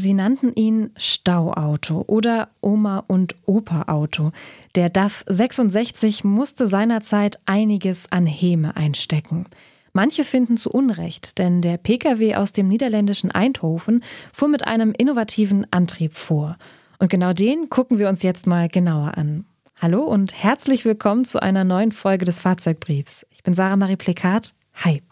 [0.00, 4.32] Sie nannten ihn Stauauto oder Oma- und Opa-Auto.
[4.74, 9.44] Der DAF 66 musste seinerzeit einiges an Häme einstecken.
[9.92, 14.02] Manche finden zu Unrecht, denn der Pkw aus dem niederländischen Eindhoven
[14.32, 16.56] fuhr mit einem innovativen Antrieb vor.
[16.98, 19.44] Und genau den gucken wir uns jetzt mal genauer an.
[19.76, 23.26] Hallo und herzlich willkommen zu einer neuen Folge des Fahrzeugbriefs.
[23.28, 24.54] Ich bin Sarah Marie Plekat.
[24.82, 25.02] Hi.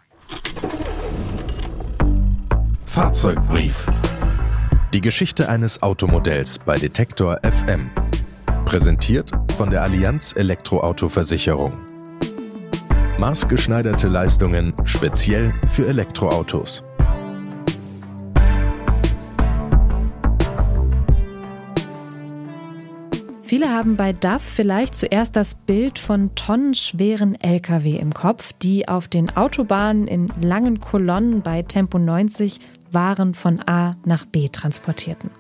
[2.85, 3.87] Fahrzeugbrief.
[4.95, 7.91] Die Geschichte eines Automodells bei Detektor FM.
[8.65, 11.75] Präsentiert von der Allianz Elektroauto-Versicherung.
[13.19, 16.81] Maßgeschneiderte Leistungen speziell für Elektroautos.
[23.43, 29.09] Viele haben bei DAF vielleicht zuerst das Bild von tonnenschweren Lkw im Kopf, die auf
[29.09, 32.61] den Autobahnen in langen Kolonnen bei Tempo 90
[32.93, 35.31] waren von A nach B transportierten.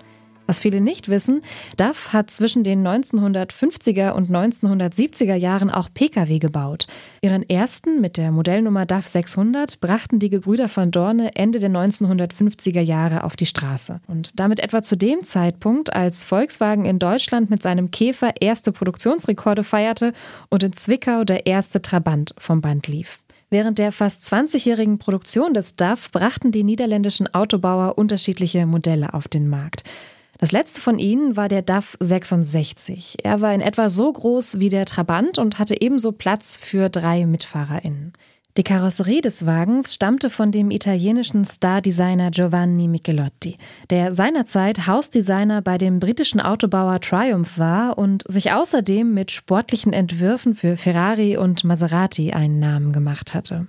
[0.48, 1.42] Was viele nicht wissen,
[1.76, 6.86] DAF hat zwischen den 1950er und 1970er Jahren auch Pkw gebaut.
[7.20, 12.80] Ihren ersten mit der Modellnummer DAF 600 brachten die Gebrüder von Dorne Ende der 1950er
[12.80, 14.00] Jahre auf die Straße.
[14.06, 19.64] Und damit etwa zu dem Zeitpunkt, als Volkswagen in Deutschland mit seinem Käfer erste Produktionsrekorde
[19.64, 20.14] feierte
[20.48, 23.18] und in Zwickau der erste Trabant vom Band lief.
[23.50, 29.48] Während der fast 20-jährigen Produktion des DAF brachten die niederländischen Autobauer unterschiedliche Modelle auf den
[29.48, 29.84] Markt.
[30.38, 33.16] Das letzte von ihnen war der DAF 66.
[33.24, 37.24] Er war in etwa so groß wie der Trabant und hatte ebenso Platz für drei
[37.24, 38.12] MitfahrerInnen.
[38.58, 43.56] Die Karosserie des Wagens stammte von dem italienischen Star-Designer Giovanni Michelotti,
[43.88, 50.56] der seinerzeit Hausdesigner bei dem britischen Autobauer Triumph war und sich außerdem mit sportlichen Entwürfen
[50.56, 53.68] für Ferrari und Maserati einen Namen gemacht hatte.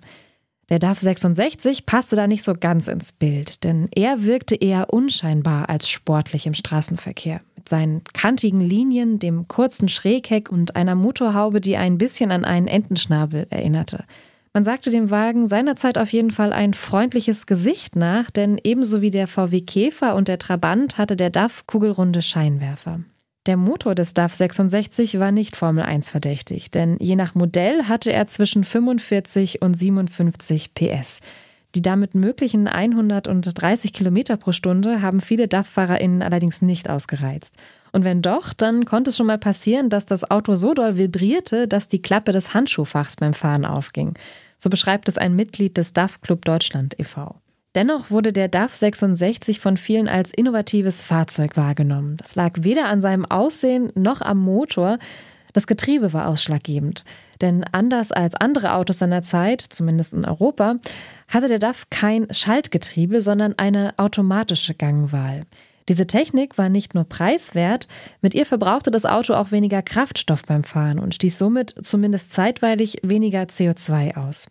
[0.70, 5.70] Der DAF 66 passte da nicht so ganz ins Bild, denn er wirkte eher unscheinbar
[5.70, 7.42] als sportlich im Straßenverkehr.
[7.56, 12.68] Mit seinen kantigen Linien, dem kurzen Schrägheck und einer Motorhaube, die ein bisschen an einen
[12.68, 14.06] Entenschnabel erinnerte.
[14.60, 19.10] Man sagte dem Wagen seinerzeit auf jeden Fall ein freundliches Gesicht nach, denn ebenso wie
[19.10, 23.00] der VW Käfer und der Trabant hatte der DAF kugelrunde Scheinwerfer.
[23.46, 28.12] Der Motor des DAF 66 war nicht Formel 1 verdächtig, denn je nach Modell hatte
[28.12, 31.22] er zwischen 45 und 57 PS.
[31.74, 37.56] Die damit möglichen 130 Kilometer pro Stunde haben viele DAF-FahrerInnen allerdings nicht ausgereizt.
[37.92, 41.68] Und wenn doch, dann konnte es schon mal passieren, dass das Auto so doll vibrierte,
[41.68, 44.16] dass die Klappe des Handschuhfachs beim Fahren aufging.
[44.60, 47.36] So beschreibt es ein Mitglied des DAF Club Deutschland e.V.
[47.76, 52.18] Dennoch wurde der DAF 66 von vielen als innovatives Fahrzeug wahrgenommen.
[52.18, 55.00] Das lag weder an seinem Aussehen noch am Motor.
[55.54, 57.06] Das Getriebe war ausschlaggebend.
[57.42, 60.76] Denn anders als andere Autos seiner Zeit, zumindest in Europa,
[61.28, 65.44] hatte der DAF kein Schaltgetriebe, sondern eine automatische Gangwahl.
[65.90, 67.88] Diese Technik war nicht nur preiswert,
[68.22, 73.00] mit ihr verbrauchte das Auto auch weniger Kraftstoff beim Fahren und stieß somit zumindest zeitweilig
[73.02, 74.48] weniger CO2 aus.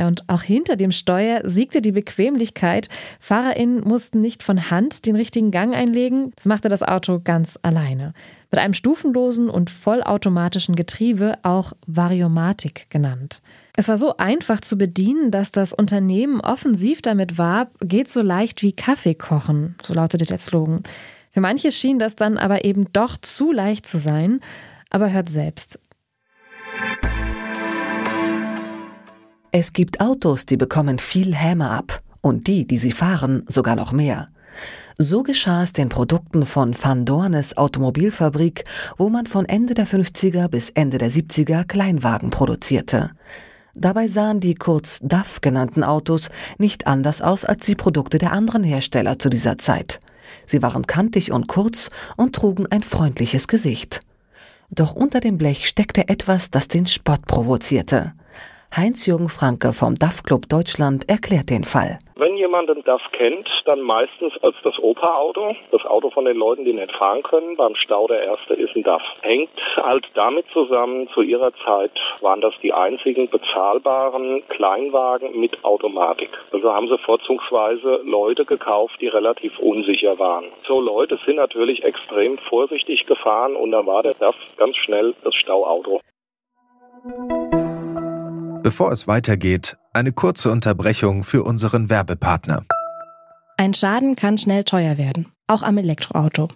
[0.00, 2.88] Ja, und auch hinter dem Steuer siegte die Bequemlichkeit.
[3.18, 6.32] FahrerInnen mussten nicht von Hand den richtigen Gang einlegen.
[6.36, 8.14] Das machte das Auto ganz alleine.
[8.50, 13.42] Mit einem stufenlosen und vollautomatischen Getriebe, auch Variomatik genannt.
[13.76, 18.62] Es war so einfach zu bedienen, dass das Unternehmen offensiv damit warb, geht so leicht
[18.62, 20.82] wie Kaffee kochen, so lautete der Slogan.
[21.30, 24.40] Für manche schien das dann aber eben doch zu leicht zu sein.
[24.88, 25.78] Aber hört selbst.
[29.52, 33.90] Es gibt Autos, die bekommen viel Häme ab und die, die sie fahren, sogar noch
[33.90, 34.28] mehr.
[34.96, 38.64] So geschah es den Produkten von Van Dornes Automobilfabrik,
[38.96, 43.10] wo man von Ende der 50er bis Ende der 70er Kleinwagen produzierte.
[43.74, 46.28] Dabei sahen die kurz DAF genannten Autos
[46.58, 49.98] nicht anders aus als die Produkte der anderen Hersteller zu dieser Zeit.
[50.46, 54.00] Sie waren kantig und kurz und trugen ein freundliches Gesicht.
[54.70, 58.12] Doch unter dem Blech steckte etwas, das den Spott provozierte.
[58.76, 61.98] Heinz-Jürgen Franke vom DAF Club Deutschland erklärt den Fall.
[62.14, 66.64] Wenn jemand den DAF kennt, dann meistens als das Opa-Auto, das Auto von den Leuten,
[66.64, 67.56] die nicht fahren können.
[67.56, 69.02] Beim Stau der erste ist ein DAF.
[69.22, 71.90] Hängt halt damit zusammen, zu ihrer Zeit
[72.20, 76.30] waren das die einzigen bezahlbaren Kleinwagen mit Automatik.
[76.52, 80.44] Also haben sie vorzugsweise Leute gekauft, die relativ unsicher waren.
[80.68, 85.34] So Leute sind natürlich extrem vorsichtig gefahren und da war der DAF ganz schnell das
[85.34, 86.00] Stauauto.
[88.70, 92.64] Bevor es weitergeht, eine kurze Unterbrechung für unseren Werbepartner.
[93.56, 96.46] Ein Schaden kann schnell teuer werden, auch am Elektroauto.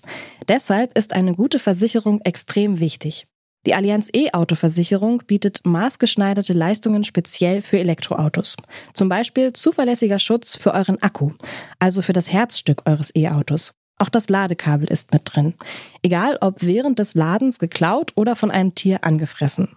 [0.47, 3.27] Deshalb ist eine gute Versicherung extrem wichtig.
[3.67, 8.55] Die Allianz E-Auto-Versicherung bietet maßgeschneiderte Leistungen speziell für Elektroautos.
[8.93, 11.33] Zum Beispiel zuverlässiger Schutz für euren Akku,
[11.81, 13.75] also für das Herzstück eures E-Autos.
[13.99, 15.55] Auch das Ladekabel ist mit drin.
[16.03, 19.77] Egal ob während des Ladens geklaut oder von einem Tier angefressen.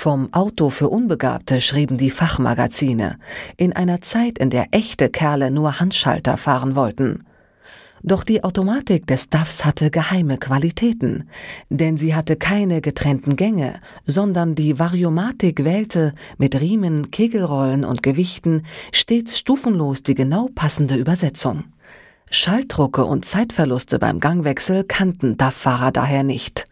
[0.00, 3.18] Vom Auto für Unbegabte schrieben die Fachmagazine,
[3.56, 7.26] in einer Zeit, in der echte Kerle nur Handschalter fahren wollten.
[8.04, 11.28] Doch die Automatik des DAFs hatte geheime Qualitäten,
[11.68, 18.66] denn sie hatte keine getrennten Gänge, sondern die Variomatik wählte mit Riemen, Kegelrollen und Gewichten
[18.92, 21.64] stets stufenlos die genau passende Übersetzung.
[22.30, 26.68] Schaltdrucke und Zeitverluste beim Gangwechsel kannten DAF-Fahrer daher nicht.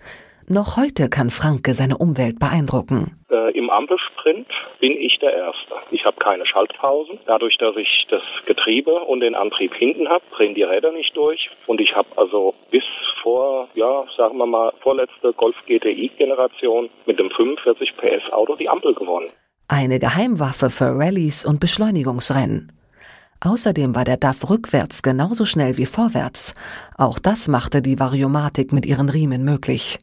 [0.48, 3.18] Noch heute kann Franke seine Umwelt beeindrucken.
[3.30, 4.46] Äh, Im Ampelsprint
[4.78, 5.74] bin ich der Erste.
[5.90, 7.18] Ich habe keine Schaltpausen.
[7.26, 11.50] Dadurch, dass ich das Getriebe und den Antrieb hinten habe, drehen die Räder nicht durch.
[11.66, 12.84] Und ich habe also bis
[13.20, 18.94] vor, ja, sagen wir mal, vorletzte Golf GTI-Generation mit dem 45 PS Auto die Ampel
[18.94, 19.30] gewonnen.
[19.66, 22.70] Eine Geheimwaffe für Rallyes und Beschleunigungsrennen.
[23.40, 26.54] Außerdem war der DAF rückwärts genauso schnell wie vorwärts.
[26.96, 29.98] Auch das machte die Variomatik mit ihren Riemen möglich.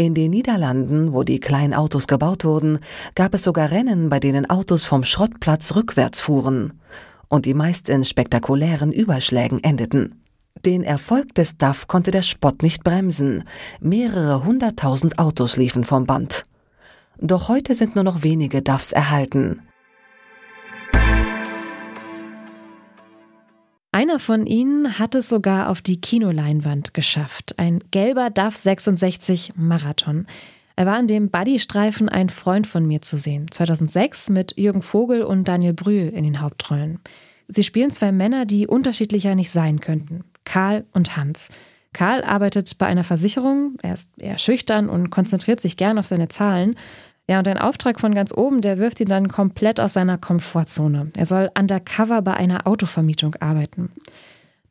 [0.00, 2.78] In den Niederlanden, wo die kleinen Autos gebaut wurden,
[3.14, 6.80] gab es sogar Rennen, bei denen Autos vom Schrottplatz rückwärts fuhren
[7.28, 10.22] und die meist in spektakulären Überschlägen endeten.
[10.64, 13.44] Den Erfolg des DAF konnte der Spott nicht bremsen.
[13.78, 16.44] Mehrere hunderttausend Autos liefen vom Band.
[17.18, 19.60] Doch heute sind nur noch wenige DAFs erhalten.
[24.10, 27.60] Einer von ihnen hat es sogar auf die Kinoleinwand geschafft.
[27.60, 30.26] Ein gelber DAF 66 Marathon.
[30.74, 33.46] Er war in dem Buddy-Streifen Ein Freund von mir zu sehen.
[33.48, 36.98] 2006 mit Jürgen Vogel und Daniel Brühl in den Hauptrollen.
[37.46, 40.24] Sie spielen zwei Männer, die unterschiedlicher nicht sein könnten.
[40.44, 41.48] Karl und Hans.
[41.92, 43.76] Karl arbeitet bei einer Versicherung.
[43.80, 46.74] Er ist eher schüchtern und konzentriert sich gern auf seine Zahlen.
[47.30, 51.12] Ja, und ein Auftrag von ganz oben, der wirft ihn dann komplett aus seiner Komfortzone.
[51.16, 53.92] Er soll undercover bei einer Autovermietung arbeiten.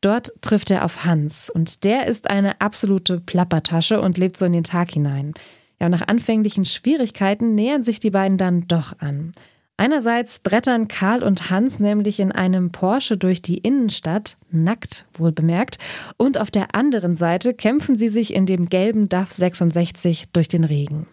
[0.01, 4.51] Dort trifft er auf Hans und der ist eine absolute Plappertasche und lebt so in
[4.51, 5.35] den Tag hinein.
[5.79, 9.31] Ja, und nach anfänglichen Schwierigkeiten nähern sich die beiden dann doch an.
[9.77, 15.77] Einerseits brettern Karl und Hans nämlich in einem Porsche durch die Innenstadt, nackt wohl bemerkt,
[16.17, 20.65] und auf der anderen Seite kämpfen sie sich in dem gelben DAF 66 durch den
[20.65, 21.07] Regen.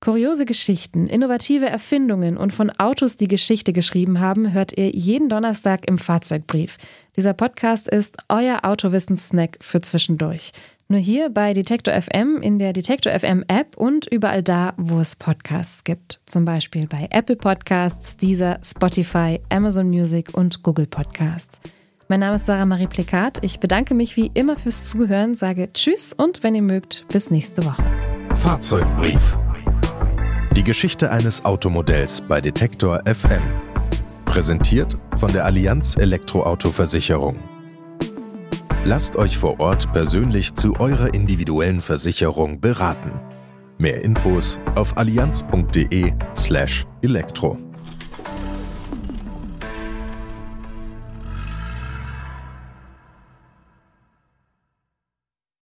[0.00, 5.88] Kuriose Geschichten, innovative Erfindungen und von Autos, die Geschichte geschrieben haben, hört ihr jeden Donnerstag
[5.88, 6.76] im Fahrzeugbrief.
[7.16, 10.52] Dieser Podcast ist euer Autowissens-Snack für zwischendurch.
[10.86, 15.16] Nur hier bei Detektor FM, in der Detektor FM App und überall da, wo es
[15.16, 16.20] Podcasts gibt.
[16.26, 21.60] Zum Beispiel bei Apple Podcasts, Deezer, Spotify, Amazon Music und Google Podcasts.
[22.06, 23.44] Mein Name ist Sarah Marie Plekat.
[23.44, 27.64] Ich bedanke mich wie immer fürs Zuhören, sage Tschüss und wenn ihr mögt, bis nächste
[27.64, 27.84] Woche.
[28.36, 29.36] Fahrzeugbrief
[30.58, 33.44] die Geschichte eines Automodells bei Detektor FM.
[34.24, 37.36] Präsentiert von der Allianz Elektroauto-Versicherung.
[38.84, 43.12] Lasst euch vor Ort persönlich zu eurer individuellen Versicherung beraten.
[43.78, 47.67] Mehr Infos auf allianz.de/elektro.